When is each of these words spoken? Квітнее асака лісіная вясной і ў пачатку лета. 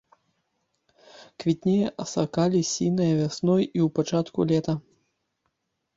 Квітнее 1.43 1.87
асака 2.05 2.43
лісіная 2.57 3.13
вясной 3.21 3.63
і 3.67 3.79
ў 3.87 3.87
пачатку 3.99 4.39
лета. 4.53 4.73